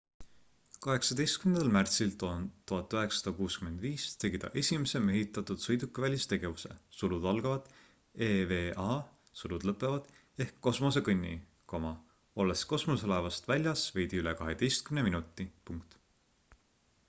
[0.83, 1.65] 18.
[1.73, 6.73] märtsil 1965 tegi ta esimese mehitatud sõidukivälise tegevuse
[8.29, 8.97] eva
[10.47, 11.35] ehk kosmosekõnni
[12.45, 15.49] olles kosmoselaevast väljas veidi üle kaheteistkümne minuti